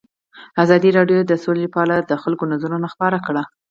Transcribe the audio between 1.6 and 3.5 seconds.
په اړه د خلکو نظرونه خپاره کړي.